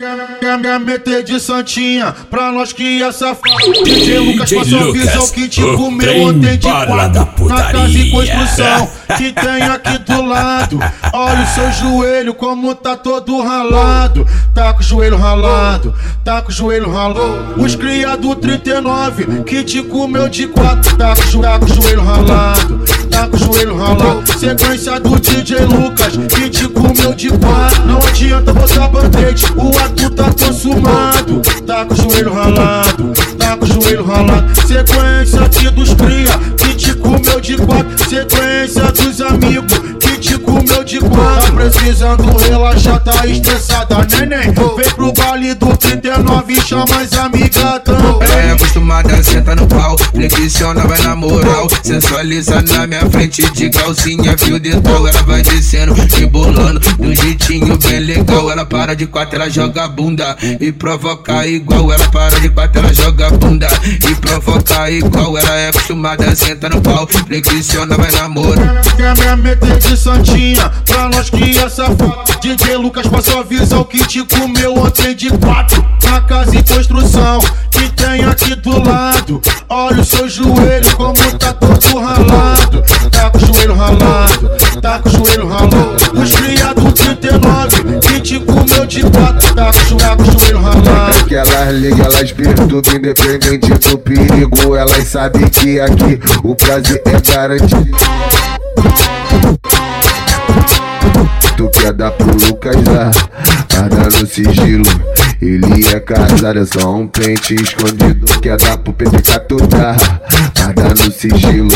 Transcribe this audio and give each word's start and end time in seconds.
Quer 0.00 0.78
meter 0.78 1.24
de 1.24 1.40
santinha 1.40 2.14
pra 2.30 2.52
nós 2.52 2.72
que 2.72 3.02
é 3.02 3.10
safado. 3.10 3.72
DJ 3.82 4.18
Lucas 4.20 4.52
passou 4.52 4.92
visão 4.92 5.28
que 5.30 5.48
te 5.48 5.60
comeu 5.60 6.22
ontem 6.22 6.56
de 6.56 6.68
quatro 6.68 7.48
Na 7.48 7.62
casa 7.64 7.88
e 7.88 8.08
construção 8.08 8.88
que 9.18 9.32
tem 9.32 9.60
aqui 9.60 9.98
do 9.98 10.22
lado. 10.22 10.78
Olha 11.12 11.42
o 11.42 11.46
seu 11.48 11.72
joelho 11.72 12.32
como 12.32 12.76
tá 12.76 12.96
todo 12.96 13.42
ralado. 13.42 14.24
Tá 14.54 14.72
com 14.72 14.80
o 14.80 14.82
joelho 14.84 15.16
ralado, 15.16 15.92
tá 16.24 16.42
com 16.42 16.48
o 16.48 16.52
joelho 16.52 16.90
ralado 16.90 17.54
Os 17.56 17.76
criados 17.76 18.34
39 18.36 19.44
que 19.44 19.62
te 19.62 19.82
comeu 19.84 20.28
de 20.28 20.48
quatro 20.48 20.96
Tá 20.96 21.14
com, 21.14 21.40
tá 21.40 21.58
com 21.60 21.64
o 21.64 21.68
joelho 21.68 22.02
ralado, 22.02 22.84
tá 23.18 23.26
com 23.26 23.36
o 23.36 23.38
joelho 23.38 23.76
ralado 23.76 24.38
Sequência 24.38 25.00
do 25.00 25.18
DJ 25.18 25.64
Lucas 25.64 26.16
que 26.16 26.48
te 26.48 26.68
comeu 26.68 27.12
de 27.14 27.28
quatro. 27.30 27.86
Não 27.86 27.98
adianta 27.98 28.52
botar 28.52 28.88
band-aid, 28.88 29.44
o 29.56 29.76
ato 29.78 30.10
tá 30.10 30.32
consumado. 30.32 31.42
Tá 31.66 31.84
com 31.84 31.94
o 31.94 31.96
joelho 31.96 32.32
ralado, 32.32 33.12
tá 33.36 33.56
com 33.56 33.64
o 33.64 33.68
joelho 33.68 34.04
ralado 34.04 34.48
Sequência 34.66 35.40
aqui 35.40 35.70
dos 35.70 35.94
cria 35.94 36.38
que 36.56 36.74
te 36.74 36.94
comeu 36.94 37.40
de 37.40 37.56
quatro. 37.56 38.08
Sequência 38.08 38.84
dos 38.92 39.20
amigos 39.20 39.78
que 40.00 40.18
te 40.18 40.38
comeu 40.38 40.84
de 40.84 41.00
quatro. 41.00 41.46
Tá 41.46 41.52
precisando 41.52 42.36
relaxar, 42.36 43.00
tá 43.02 43.26
estressada, 43.26 44.06
neném. 44.16 44.52
Vem 44.76 44.90
pro 44.94 45.12
baile 45.12 45.54
do 45.54 45.76
39 45.76 46.52
e 46.52 46.60
chama 46.60 47.00
as 47.00 47.12
amigas 47.14 47.80
É 48.88 49.00
acostumada, 49.00 49.22
senta 49.22 49.54
no 49.54 49.66
pau. 49.66 49.96
Flexiona, 49.98 50.86
vai 50.86 50.98
na 51.02 51.14
moral. 51.14 51.68
Sensualiza 51.82 52.62
na 52.62 52.86
minha 52.86 53.04
frente 53.10 53.42
de 53.52 53.68
calcinha 53.70 54.36
Fio 54.38 54.58
dental, 54.58 55.06
ela 55.06 55.22
vai 55.22 55.42
descendo 55.42 55.94
Rebolando 55.94 56.80
um 56.98 57.14
jeitinho 57.14 57.76
bem 57.76 58.00
legal. 58.00 58.50
Ela 58.50 58.64
para 58.64 58.96
de 58.96 59.06
quatro, 59.06 59.36
ela 59.36 59.50
joga 59.50 59.88
bunda 59.88 60.36
E 60.60 60.72
provoca 60.72 61.46
igual. 61.46 61.92
Ela 61.92 62.08
para 62.08 62.40
de 62.40 62.48
quatro, 62.48 62.80
ela 62.80 62.94
joga 62.94 63.30
bunda 63.30 63.68
E 63.84 64.14
provoca 64.14 64.90
igual. 64.90 65.36
Ela 65.36 65.56
é 65.56 65.68
acostumada, 65.68 66.34
senta 66.34 66.70
no 66.70 66.80
pau. 66.80 67.06
Flexiona, 67.06 67.94
vai 67.94 68.10
na 68.12 68.28
moral. 68.28 68.76
Quer 68.96 69.14
me 69.16 69.42
meter 69.42 69.78
de 69.78 69.96
santinha. 69.96 70.70
Pra 70.86 71.08
nós 71.10 71.28
que 71.28 71.58
é 71.58 71.68
safado 71.68 72.24
DJ 72.40 72.76
Lucas 72.76 73.06
passou 73.06 73.40
a 73.40 73.42
visão 73.42 73.84
que 73.84 73.98
te 74.06 74.24
comeu 74.24 74.78
ontem 74.78 75.14
de 75.14 75.28
quatro. 75.30 75.84
Na 76.02 76.20
casa 76.22 76.56
e 76.56 76.62
construção 76.62 77.38
tem 77.98 78.24
aqui 78.24 78.54
do 78.54 78.82
lado. 78.82 79.40
Olha 79.68 80.00
o 80.00 80.04
seu 80.04 80.28
joelho 80.28 80.96
como 80.96 81.14
tá 81.38 81.52
todo 81.52 81.98
ralado. 81.98 82.82
Tá 83.10 83.30
com 83.30 83.38
o 83.38 83.40
joelho 83.40 83.74
ralado, 83.74 84.50
tá 84.80 84.98
com 85.00 85.08
o 85.08 85.12
joelho 85.12 85.48
ralado. 85.48 85.96
Os 86.14 86.34
criados 86.34 86.92
39 86.94 87.98
que 88.00 88.20
te 88.20 88.40
comeu 88.40 88.86
de 88.86 89.02
quatro 89.02 89.54
Tá 89.54 89.70
com, 89.72 89.96
tá 89.96 90.16
com 90.16 90.22
o 90.22 90.40
joelho 90.40 90.60
ralado. 90.60 91.24
Que 91.26 91.34
elas 91.34 91.74
ligam, 91.74 92.06
elas 92.06 92.32
perturbam, 92.32 92.94
independente 92.94 93.74
do 93.74 93.98
perigo. 93.98 94.76
Elas 94.76 95.04
sabem 95.08 95.48
que 95.48 95.80
aqui 95.80 96.20
o 96.44 96.54
prazer 96.54 97.02
é 97.04 97.32
garantido. 97.32 97.98
Tu 101.56 101.68
quer 101.70 101.92
dar 101.92 102.12
pro 102.12 102.26
Lucas 102.26 102.76
lá, 102.84 103.10
guarda 103.78 104.18
no 104.18 104.26
sigilo. 104.26 104.84
Ele 105.40 105.86
é 105.86 106.00
casado, 106.00 106.58
é 106.58 106.66
só 106.66 106.94
um 106.94 107.06
pente 107.06 107.54
escondido. 107.54 108.26
Quer 108.40 108.56
dar 108.56 108.76
pro 108.78 108.92
PTK 108.92 109.38
tu 109.48 109.56
dá, 109.68 109.96
guarda 110.56 111.04
no 111.04 111.12
sigilo. 111.12 111.68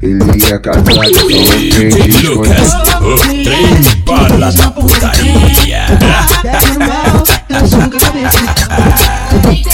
Ele 0.00 0.44
é 0.44 0.58
casado, 0.58 0.90
é 0.90 0.94
só 0.94 1.26
um 1.26 1.34
pente 1.70 2.26
Lucas, 2.28 2.58
escondido. 2.62 3.04
o 3.04 3.42
trem 3.42 3.82
bala 4.04 4.52
da 4.52 4.70
putaria. 4.70 5.86
Desce 6.42 6.72
no 6.72 6.78
mel, 6.78 7.24
eu 7.48 7.66
jogo 7.66 7.96
a 7.96 8.00
cabeça. 8.00 8.38
Sei 9.42 9.56
que 9.56 9.70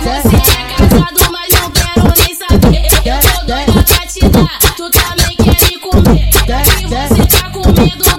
você 0.00 0.36
é 0.36 0.64
casado, 0.76 1.20
mas 1.32 1.50
não 1.60 1.70
quero 1.70 2.12
nem 2.16 2.34
saber. 2.36 2.86
Eu 3.04 3.18
tô 3.20 3.46
doida 3.46 3.82
pra 3.82 4.06
te 4.06 4.28
dar, 4.28 4.58
tu 4.76 4.90
também 4.90 5.36
quer 5.36 5.58
me 5.64 5.78
comer. 5.80 6.30
E 6.80 6.86
você 6.86 7.26
tá 7.26 7.50
com 7.50 7.72
medo 7.72 8.15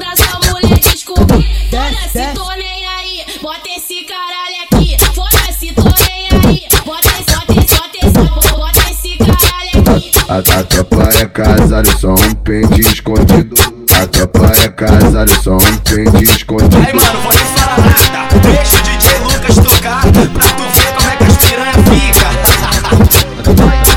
A, 10.38 10.40
a 10.40 10.64
tropa 10.64 11.10
é 11.20 11.26
casada, 11.26 11.98
só 11.98 12.14
um 12.14 12.36
pente 12.44 12.82
escondido. 12.82 13.56
A 14.00 14.06
tropa 14.06 14.52
é 14.64 14.68
casada, 14.70 15.34
só 15.42 15.56
um 15.56 15.78
pente 15.78 16.26
escondido. 16.26 16.78
Aí, 16.78 16.94
mano, 16.94 17.22
vou 17.24 17.34
nem 17.34 17.44
falar 17.44 17.80
nada. 17.80 18.38
Deixa 18.44 18.78
o 18.78 18.82
DJ 18.84 19.18
Lucas 19.18 19.56
tocar 19.56 20.02
pra 20.04 20.12
tu 20.12 20.64
ver 20.76 20.94
como 20.94 21.10
é 21.10 21.16
que 21.16 21.24
as 21.24 21.38
piranha 21.38 21.74
fica. 21.90 22.28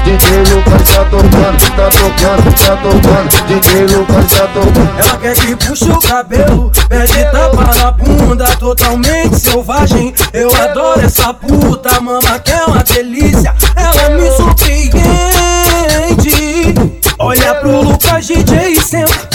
DJ 0.02 0.54
Lucas 0.54 0.82
tá 0.88 1.04
tocando, 1.04 1.60
tá 1.76 1.88
tocando, 1.90 2.54
tá 2.54 2.76
tocando. 2.76 3.28
DJ 3.46 3.86
Lucas 3.94 4.26
tá 4.32 4.46
tocando. 4.46 4.98
Ela 4.98 5.18
quer 5.18 5.34
que 5.34 5.56
puxe 5.56 5.90
o 5.90 6.00
cabelo, 6.00 6.72
pede 6.88 7.24
tapa 7.30 7.74
na 7.74 7.90
bunda, 7.90 8.46
totalmente 8.56 9.38
selvagem. 9.38 10.14
Eu 10.32 10.50
adoro 10.54 11.02
essa 11.02 11.34
puta, 11.34 12.00
mama 12.00 12.38
que 12.38 12.50
é 12.50 12.64
DJ 18.90 19.29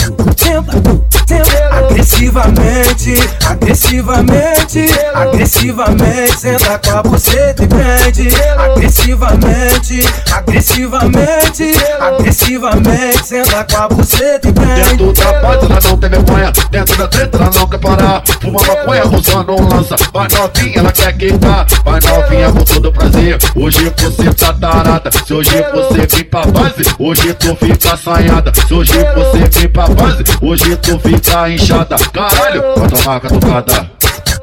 Agressivamente, 2.36 3.14
agressivamente, 3.46 4.86
agressivamente. 5.14 6.38
Senta 6.38 6.78
com 6.78 6.98
a 6.98 7.02
buceta 7.02 7.64
e 7.64 7.66
prende. 7.66 8.28
Agressivamente, 8.58 10.00
agressivamente, 10.30 11.72
agressivamente. 11.98 13.26
Senta 13.26 13.64
com 13.64 13.76
a 13.78 13.88
buceta 13.88 14.48
e 14.48 14.52
prende. 14.52 14.96
Dentro 14.96 15.12
da 15.14 15.32
paz 15.40 15.62
ela 15.62 15.80
não 15.82 15.96
tem 15.98 16.10
vergonha 16.10 16.52
Dentro 16.70 16.96
da 16.96 17.08
treta 17.08 17.38
ela 17.38 17.50
não 17.54 17.66
quer 17.66 17.78
parar 17.78 18.22
Fuma 18.40 18.60
maconha 18.60 19.06
usando 19.06 19.52
um 19.52 19.68
lança 19.68 19.96
Vai 20.12 20.28
novinha 20.28 20.78
ela 20.78 20.92
quer 20.92 21.12
quitar 21.16 21.66
Vai 21.84 22.00
novinha 22.00 22.52
com 22.52 22.64
todo 22.64 22.92
prazer 22.92 23.38
Hoje 23.54 23.92
você 23.96 24.34
tá 24.34 24.52
tarada 24.52 25.10
Se 25.24 25.32
hoje 25.32 25.50
você 25.72 26.16
vir 26.16 26.24
pra 26.24 26.46
base 26.46 26.82
Hoje 26.98 27.34
tu 27.34 27.56
fica 27.56 27.94
assanhada 27.94 28.52
Se 28.54 28.74
hoje 28.74 28.92
você 28.92 29.60
vir 29.60 29.68
pra 29.68 29.88
base 29.88 30.24
Hoje 30.40 30.76
tu 30.76 30.98
fica 30.98 31.50
inchada 31.50 31.96
Caralho, 32.28 32.62
vai 32.76 32.88
tomar 32.88 33.20
catucada 33.20 33.96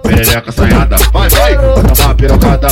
Perereca 0.04 0.50
assanhada. 0.50 0.96
Vai, 1.14 1.30
vai, 1.30 1.58
vai 1.58 1.84
tomar 1.96 2.16
pirocada. 2.16 2.68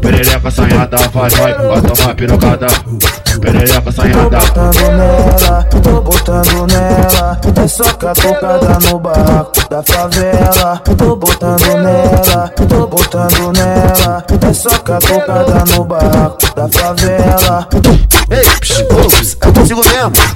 Perereca 0.00 0.48
assanhada. 0.48 0.96
Vai, 1.08 1.30
vai, 1.30 1.54
vai 1.54 1.82
tomar 1.82 2.14
pirocada. 2.14 2.66
Perereca 3.40 3.80
Tô 3.80 3.88
assanhada 3.88 4.38
botando 4.38 4.92
nela, 4.92 5.64
tô 5.82 6.00
botando 6.02 6.66
nela. 6.66 7.40
É 7.64 7.66
só 7.66 7.92
catucada 7.94 8.78
no 8.82 8.98
barraco 8.98 9.68
da 9.70 9.82
favela. 9.82 10.82
Tô 10.96 11.16
botando 11.16 11.76
nela, 11.82 12.48
tô 12.50 12.86
botando 12.86 13.52
nela. 13.52 14.24
É 14.48 14.52
só 14.52 14.78
catucada 14.78 15.64
no 15.74 15.84
barraco 15.84 16.54
da 16.54 16.68
favela. 16.68 17.68
Ei, 18.30 18.44
psh, 18.60 18.80
é 18.80 19.52
consigo 19.52 19.82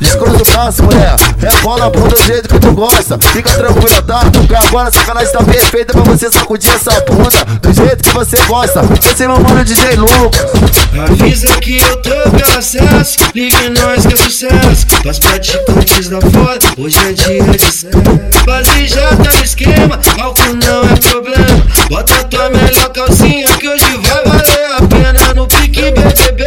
Descruza 0.00 0.42
o 0.42 0.52
braço, 0.52 0.82
mulher. 0.82 1.16
Rebola 1.38 1.86
a 1.86 1.90
bunda 1.90 2.16
do 2.16 2.22
jeito 2.24 2.48
que 2.48 2.58
tu 2.58 2.72
gosta. 2.72 3.18
Fica 3.32 3.50
tranquila, 3.50 4.02
tá? 4.02 4.20
Porque 4.30 4.54
agora 4.54 4.88
a 4.88 4.92
sacanagem 4.92 5.32
tá 5.32 5.42
perfeita 5.42 5.92
pra 5.92 6.02
você 6.02 6.30
sacudir 6.30 6.70
essa 6.74 6.90
bunda 7.02 7.30
do 7.60 7.72
jeito 7.72 8.02
que 8.02 8.10
você 8.10 8.36
gosta. 8.46 8.82
Esse 9.04 9.24
é 9.24 9.28
meu 9.28 9.40
mano 9.40 9.64
DJ 9.64 9.96
Lucas. 9.96 10.74
Avisa 10.98 11.48
que 11.60 11.76
eu 11.76 11.96
tô 11.96 12.10
pelo 12.10 12.58
acesso 12.58 13.18
Ligue 13.34 13.68
nós 13.70 14.06
que 14.06 14.14
é 14.14 14.16
sucesso 14.16 14.86
Pras 15.02 15.18
praticantes 15.18 16.08
da 16.08 16.20
foda 16.20 16.66
Hoje 16.78 16.96
é 16.98 17.12
dia 17.12 17.42
de 17.42 17.58
sexo 17.58 18.00
Base 18.46 18.86
já 18.86 19.08
tá 19.08 19.32
no 19.36 19.44
esquema 19.44 19.98
Álcool 20.20 20.54
não 20.64 20.84
é 20.84 20.96
problema 20.96 21.66
Bota 21.90 22.24
tua 22.24 22.48
melhor 22.50 22.88
calcinha 22.90 23.48
Que 23.58 23.68
hoje 23.68 23.84
vai 24.02 24.24
valer 24.24 24.72
a 24.72 24.82
pena 24.86 25.34
No 25.34 25.48
pique 25.48 25.82
BBB 25.82 26.46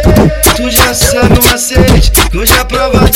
Tu 0.56 0.70
já 0.70 0.94
sabe 0.94 1.38
o 1.38 1.50
macete 1.50 2.10
Que 2.30 2.38
hoje 2.38 2.52
a 2.58 2.64
prova 2.64 3.06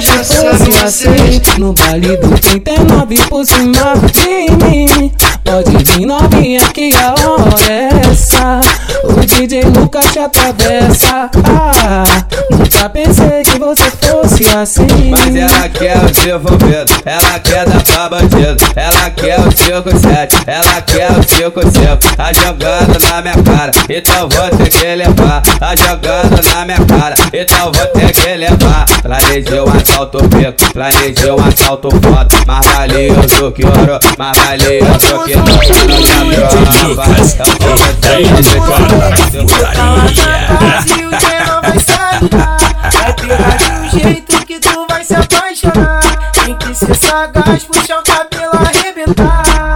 Já 0.00 0.24
sabe 0.24 0.70
macete 0.82 1.60
No 1.60 1.72
baile 1.74 2.16
do 2.16 2.28
39 2.38 3.16
por 3.28 3.44
cima 3.44 3.94
de 4.12 4.64
mim. 4.64 5.12
Pode 5.44 5.76
vir 5.84 6.06
novinha 6.06 6.60
que 6.72 6.90
a 6.94 7.10
hora 7.10 7.70
é 7.70 7.90
essa. 8.10 8.60
O 9.04 9.12
DJ 9.26 9.64
Lucas 9.64 10.06
te 10.12 10.18
atravessa. 10.18 11.30
Ah, 11.44 12.04
Nunca 12.50 12.88
pensei 12.88 13.41
assim. 14.48 14.86
Mas 15.10 15.34
ela 15.34 15.68
quer 15.68 15.96
o 15.98 16.10
desenvolvido, 16.10 17.02
ela 17.04 17.38
quer 17.38 17.68
dar 17.68 17.82
pra 17.82 18.08
bandido. 18.08 18.56
Ela 18.76 19.10
quer 19.10 19.40
o 19.40 19.44
5-7, 19.44 20.42
ela 20.46 20.80
quer 20.82 21.10
o 21.10 21.20
5-5. 21.20 22.16
Tá 22.16 22.32
jogando 22.32 22.98
na 23.08 23.22
minha 23.22 23.42
cara, 23.42 23.72
então 23.88 24.28
vou 24.28 24.58
ter 24.58 24.68
que 24.68 24.94
levar. 24.94 25.42
Tá 25.42 25.74
jogando 25.76 26.42
na 26.54 26.64
minha 26.64 26.84
cara, 26.86 27.14
então 27.32 27.72
vou 27.72 27.86
ter 27.86 28.12
que 28.12 28.34
levar. 28.34 28.86
Planejei 29.02 29.60
um 29.60 29.68
assalto 29.68 30.18
pico, 30.28 30.72
planejei 30.72 31.30
um 31.30 31.44
assalto 31.44 31.90
foda. 31.90 32.28
Mais 32.46 32.66
valioso 32.66 33.52
que 33.52 33.64
ouro, 33.64 33.98
mais 34.18 34.38
valioso 34.38 35.24
que 35.24 35.36
não. 35.36 35.52
Lucas, 36.88 37.36
o 37.40 37.94
trem 38.00 38.26
para 38.60 38.78
da 38.88 39.04
putaria. 39.42 39.92
Se 40.12 40.51
o 40.51 40.51
sagaz, 47.12 47.64
puxar 47.64 47.98
o 47.98 48.02
cabelo 48.02 48.52
arrebentar 48.54 49.74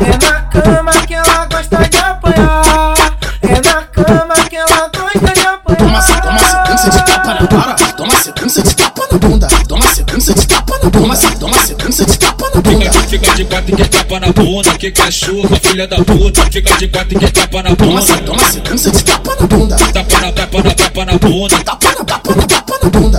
É 0.00 0.24
na 0.24 0.40
cama 0.42 0.92
que 1.06 1.14
ela 1.14 1.44
gosta 1.44 1.76
de 1.88 1.98
apanhar 1.98 2.94
É 3.42 3.60
na 3.68 3.82
cama 3.82 4.34
que 4.48 4.56
ela 4.56 4.90
gosta 4.96 5.32
de 5.34 5.40
apanhar 5.46 5.58
Toma, 5.76 6.00
se- 6.00 6.20
toma 6.22 6.38
sequência 6.38 6.90
de 6.90 7.04
tapa 7.04 7.34
na 7.34 7.46
cara. 7.46 7.74
Toma 7.96 8.10
sequência 8.22 8.62
de 8.62 8.74
tapa 8.76 9.02
na 9.12 9.18
bunda. 9.18 9.48
Toma 9.68 9.86
sequência 9.94 10.34
de 10.34 10.46
tapa 10.46 10.78
na 10.82 10.90
bunda. 10.90 10.98
Toma, 10.98 11.16
se- 11.16 11.36
toma 11.36 11.54
sequência 11.66 12.06
de 12.06 12.18
tapa 12.18 12.50
na 12.54 12.60
bunda. 12.60 12.92
Fica 13.08 13.34
de 13.34 13.44
quatro 13.44 13.72
e 13.74 13.76
que 13.76 13.88
tapa 13.88 14.20
na 14.20 14.32
bunda, 14.32 14.78
que 14.78 14.90
cachorro, 14.90 15.48
filha 15.62 15.86
da 15.86 15.96
puta. 15.96 16.42
Fica 16.50 16.76
de 16.78 16.88
quatro 16.88 17.14
e 17.14 17.18
que 17.18 17.30
tapa 17.32 17.62
na 17.62 17.76
Toma, 17.76 17.90
bunda. 18.00 18.02
se- 18.02 18.18
toma 18.22 18.38
sequência 18.50 18.90
de 18.92 19.04
tapa 19.04 19.36
na 19.40 19.46
bunda. 19.46 19.76
Tapa 19.76 20.20
na 20.20 20.32
tapa 20.32 20.62
na 20.62 20.74
tapa 20.74 21.04
na 21.04 21.18
bunda. 21.18 21.58
Tapa 21.64 21.88
na 21.98 22.04
tapa 22.04 22.34
na 22.34 22.42
tapa 22.46 22.74
na 22.82 22.90
bunda. 22.90 23.18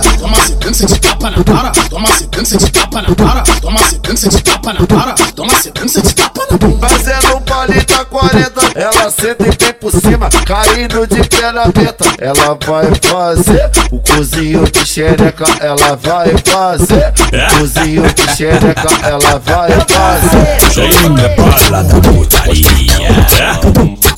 Toma 0.80 0.80
sequência 0.80 0.96
de 0.96 1.00
tapa 1.00 1.30
na 1.30 1.44
cara. 1.44 1.72
Toma 1.90 2.08
sequência 2.08 2.58
de 2.58 2.72
tapa 2.72 3.02
na 3.02 3.14
cara. 3.14 3.42
Toma 3.60 3.78
sequência 3.80 4.30
de 4.30 4.42
tapa 4.42 4.72
na 4.72 4.86
cara. 4.86 5.14
Toma 5.36 5.50
sequência 5.50 6.00
de 6.02 6.14
tapa 6.14 6.46
na 6.50 6.56
bunda. 6.56 6.88
Fazendo 6.88 7.36
um 7.36 7.40
palita 7.42 8.02
40, 8.06 8.60
ela 8.74 9.10
senta 9.10 9.46
e 9.46 9.50
vem 9.50 9.74
por 9.74 9.92
cima, 9.92 10.30
caindo 10.46 11.06
de 11.06 11.22
pé 11.28 11.52
na 11.52 11.70
peta. 11.70 12.06
Ela 12.18 12.56
vai 12.66 12.90
fazer 13.02 13.70
o 13.90 13.98
cozinho 13.98 14.64
de 14.70 14.86
xereca, 14.86 15.44
ela 15.60 15.96
vai 15.96 16.34
fazer 16.46 17.12
o 17.28 17.58
cozinho 17.58 18.14
de 18.14 18.36
xereca, 18.36 18.88
ela 19.02 19.38
vai 19.38 19.70
fazer. 19.86 20.56
Trem 20.72 21.14
para 21.36 21.82
da 21.82 22.00
putaria. 22.00 22.70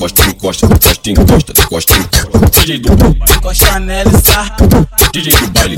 Encosta, 0.02 0.25
encosta, 0.26 0.66
encosta, 0.66 1.10
encosta, 1.10 1.52
encosta, 1.62 1.94
encosta. 1.96 2.60
DJ 2.60 2.81
do 2.81 2.93
Encosta 3.32 3.78
nela 3.78 4.10
e 4.10 4.20
sarra 4.20 4.56
DJ 5.12 5.32
do 5.32 5.50
baile. 5.52 5.76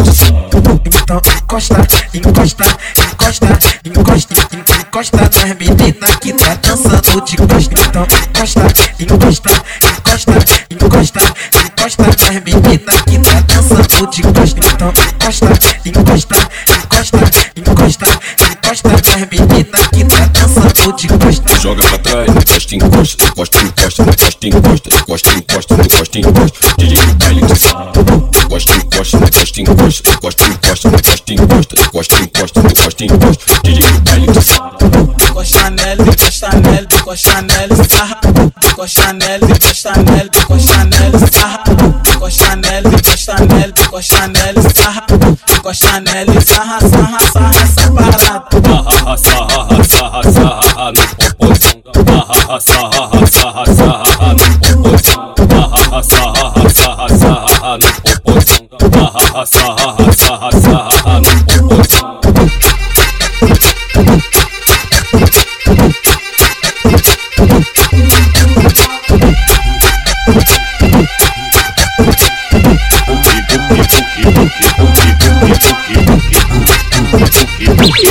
Então 0.86 1.20
encosta, 1.42 1.76
encosta, 2.14 2.64
encosta, 2.96 3.58
encosta, 3.84 4.34
en- 4.34 4.80
encosta 4.80 5.16
nas 5.18 5.58
meninas 5.58 6.16
que 6.22 6.32
tá 6.32 6.54
dançando 6.54 7.20
de 7.20 7.36
costa. 7.36 7.74
Então 7.82 8.06
encosta, 8.24 8.60
encosta, 8.98 9.52
encosta, 9.92 10.32
encosta, 10.70 11.20
encosta 11.66 12.02
nas 12.02 12.42
meninas 12.42 13.02
que 13.02 13.18
tá 13.18 13.40
dançando 13.42 14.06
de 14.10 14.22
costa. 14.22 14.60
Então 14.72 14.92
encosta, 15.12 15.48
encosta, 15.84 16.38
encosta, 16.66 17.18
encosta, 17.56 18.06
encosta 18.40 18.88
nas 18.88 19.28
meninas 19.30 19.86
que 19.88 20.04
tá 20.04 20.13
dançando 20.54 20.96
de 20.96 21.08
costa. 21.08 21.60
Joga 21.60 21.82
pra 21.82 21.98
trás, 21.98 22.28
encosta, 22.28 22.74
encosta, 22.74 23.24
encosta, 23.24 23.58
encosta, 23.62 24.02
encosta, 24.02 24.48
encosta, 24.48 24.88
encosta, 24.94 25.30
encosta, 25.30 25.74
encosta, 25.74 26.18
encosta. 26.18 26.74
DJ 26.78 26.96
baile. 27.14 27.40
Encosta, 27.42 28.74
encosta, 28.74 29.16
encosta, 29.16 29.60
encosta, 29.60 30.10
encosta, 30.10 30.44
encosta, 30.44 30.88
encosta, 30.88 31.34
encosta, 31.34 31.76
encosta, 31.76 32.20
encosta, 32.20 32.60
encosta, 32.60 33.04
encosta. 33.04 33.60
DJ 33.64 33.90
baile 34.00 34.26
de 34.32 34.42
som. 34.42 34.74
Encosta 35.28 35.70
nela, 35.70 36.02
encosta 36.02 36.48
nela, 36.60 36.86
encosta 36.92 37.42
nela 37.42 37.72
e 37.72 37.88
sarra. 37.88 38.20
Encosta 38.64 39.12
nela, 39.12 39.50
encosta 39.50 39.92
nela, 40.02 40.30
encosta 40.34 40.84
nela 40.84 41.16
e 41.16 41.32
sarra. 41.32 41.64
Encosta 42.14 42.56
nela, 42.56 42.88
encosta 42.88 43.34
nela, 43.34 43.72
encosta 43.76 44.28
nela 44.28 44.60
e 44.60 44.74
sarra. 44.74 45.06
Encosta 45.50 46.00
nela 46.00 46.34
e 46.34 46.40
sarra, 46.40 46.80
sarra, 46.80 47.18
sarra 47.32 47.62
essa 47.62 47.92
parada. 47.92 48.14
Sarra, 48.64 49.16
sarra, 49.16 49.84
sarra 49.84 49.94
sa 59.46 59.76
sa 60.12 60.50
sa 60.50 60.88
sa, 61.05 61.20
nos 61.20 61.43
pombos. 61.44 61.88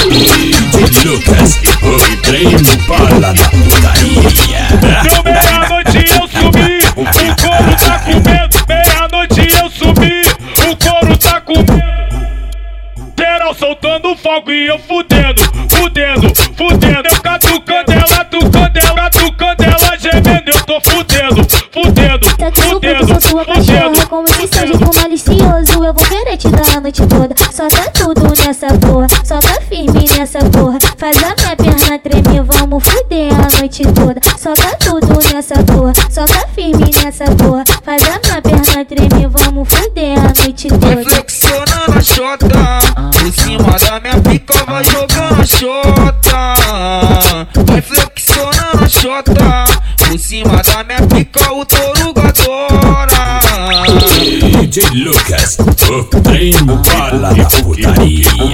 DJ 0.09 1.03
Lucas 1.03 1.59
e 1.63 2.17
Play 2.21 2.45
no 2.61 2.77
Bala 2.87 3.33
da 3.33 5.12
fudendo, 15.69 16.33
fudendo, 16.33 16.35
fudendo. 16.57 17.07
Eu 17.09 17.21
catucando 17.21 17.91
ela, 17.91 18.25
tucando 18.25 18.79
ela, 18.79 19.09
tucando 19.09 19.63
ela, 19.63 19.97
gemendo. 19.97 20.51
Eu 20.53 20.65
tô 20.65 20.81
fudendo, 20.81 21.47
fudendo, 21.71 22.37
Tá 22.37 22.51
tudo 22.51 22.69
fudendo, 22.73 23.07
sou 23.07 23.21
sua 23.21 23.45
cachorra 23.45 23.89
fudendo. 23.89 24.07
Como 24.07 24.27
esse 24.27 24.47
seja 24.47 24.77
com 24.77 24.95
malicioso 24.95 25.83
Eu 25.83 25.93
vou 25.93 26.05
querer 26.07 26.37
te 26.37 26.49
dar 26.49 26.77
a 26.77 26.81
noite 26.81 27.05
toda 27.07 27.35
Soca 27.51 27.89
tudo 27.91 28.21
nessa 28.45 28.67
porra 28.77 29.07
Soca 29.23 29.61
firme 29.61 30.05
nessa 30.17 30.39
porra 30.39 30.77
Faz 30.97 31.17
a 31.17 31.35
minha 31.35 31.55
perna 31.55 31.99
tremer 31.99 32.43
Vamos 32.43 32.83
fuder 32.83 33.31
a 33.33 33.59
noite 33.59 33.83
toda 33.83 34.19
Soca 34.37 34.75
tudo 34.77 35.33
nessa 35.33 35.55
porra 35.63 35.93
Soca 36.09 36.47
firme 36.53 36.91
nessa 37.03 37.25
porra 37.25 37.63
Faz 37.83 38.03
a 38.03 38.19
minha 38.23 38.41
perna 38.41 38.85
tremer 38.85 39.29
Vamos 39.29 39.69
fuder 39.69 40.17
a 40.19 40.41
noite 40.43 40.67
Vai 40.69 40.79
toda 40.79 41.03
flexionando 41.03 41.97
a 41.97 42.01
xota 42.01 42.47
Por 43.11 43.31
cima 43.31 43.77
da 43.79 43.99
xota 45.57 46.53
Vai 47.65 47.81
flexionando 47.81 48.83
a 48.83 48.89
xota 48.89 49.65
Por 49.97 50.19
cima 50.19 50.61
da 50.63 50.83
minha 50.83 51.01
pica 51.07 51.53
o 51.53 51.65
touro 51.65 52.09
adora 52.09 53.39
DJ 54.73 55.03
Lucas, 55.03 55.57
o 55.59 55.65
trem 56.21 56.53
para 56.83 57.33
da 57.33 57.45
putaria. 57.45 58.31
Deu 58.31 58.47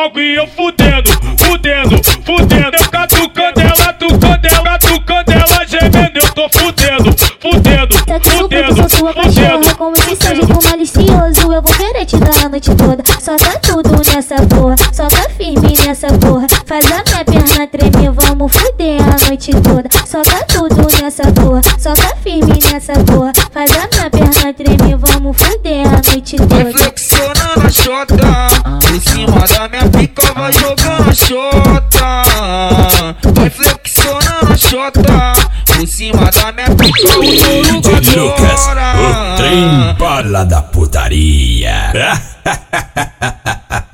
e 0.00 0.34
eu 0.34 0.46
fudendo, 0.46 1.10
fudendo, 1.36 1.90
fudendo. 2.24 2.76
Eu 2.78 2.88
catucando 2.90 3.60
ela, 3.60 3.92
tucando 3.92 4.48
ela, 4.48 4.78
tucando 4.78 5.30
ela, 5.30 5.66
gemendo. 5.66 6.18
Eu 6.18 6.32
tô 6.32 6.48
fudendo, 6.48 7.16
fudendo, 7.38 8.04
Tá 8.06 8.18
tudo 8.18 8.38
fudendo, 8.38 8.76
sou 8.76 8.88
sua 8.88 9.14
cachorra. 9.14 9.74
Como 9.76 9.94
esse 9.96 10.16
seja 10.16 10.46
com 10.46 10.62
malicioso. 10.64 11.52
Eu 11.52 11.60
vou 11.60 11.74
querer 11.76 12.06
te 12.06 12.16
dar 12.16 12.46
a 12.46 12.48
noite 12.48 12.74
toda. 12.74 13.02
Soca 13.20 13.58
tudo 13.58 13.90
nessa 14.14 14.36
porra 14.46 14.76
Soca 14.92 15.28
firme 15.36 15.74
nessa 15.86 16.06
porra. 16.06 16.46
Faz 16.64 16.86
a 16.86 17.02
minha 17.04 17.24
perna 17.24 17.66
tremer 17.66 18.12
Vamos 18.12 18.52
fuder 18.52 19.00
a 19.02 19.28
noite 19.28 19.50
toda. 19.52 19.88
Soca 20.06 20.44
tudo 20.46 21.02
nessa 21.02 21.24
porra 21.32 21.60
Soca 21.78 22.16
firme 22.22 22.58
nessa 22.72 22.94
porra. 23.04 23.32
Faz 23.52 23.70
a 23.72 23.88
minha 23.92 24.10
perna 24.10 24.54
tremer 24.54 24.96
Vamos 24.96 25.36
fuder 25.36 25.86
a 25.86 26.10
noite 26.10 26.36
toda. 26.36 26.72
flexionando 26.72 27.66
a 27.66 27.70
xota 27.70 28.59
Por 28.90 29.00
cima 29.00 29.46
da 29.46 29.68
minha 29.68 29.88
pica 29.88 30.32
vai 30.34 30.52
jogando 30.52 31.10
a 31.10 31.14
xota 31.14 32.22
Vai 33.34 33.48
flexionando 33.48 34.52
a 34.52 34.56
xota 34.56 35.32
Por 35.64 35.86
cima 35.86 36.28
da 36.32 36.50
minha 36.50 36.74
pica 36.74 37.08
o 37.16 37.20
Lucas, 37.20 38.66
o 38.66 39.36
trem 39.36 39.90
adora 39.90 39.94
para 39.96 40.44
da 40.44 40.62
putaria. 40.62 41.92